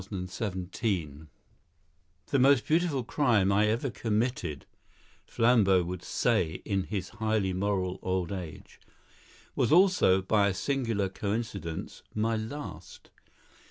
The 0.01 0.07
Flying 0.07 0.27
Stars 0.29 1.27
"The 2.31 2.39
most 2.39 2.65
beautiful 2.65 3.03
crime 3.03 3.51
I 3.51 3.67
ever 3.67 3.91
committed," 3.91 4.65
Flambeau 5.27 5.83
would 5.83 6.01
say 6.01 6.63
in 6.65 6.85
his 6.85 7.09
highly 7.09 7.53
moral 7.53 7.99
old 8.01 8.31
age, 8.31 8.79
"was 9.55 9.71
also, 9.71 10.23
by 10.23 10.47
a 10.47 10.55
singular 10.55 11.07
coincidence, 11.07 12.01
my 12.15 12.35
last. 12.35 13.11